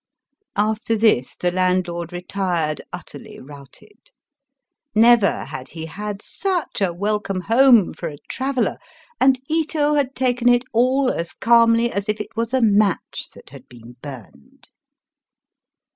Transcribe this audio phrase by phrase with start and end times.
[0.57, 4.09] After this the landlord retired utterly routed.
[4.95, 8.79] Never had he had such a welcome home for a traveller,
[9.19, 13.51] and Ito had taken it all as calmly as if it was a match that
[13.51, 14.69] had been burned.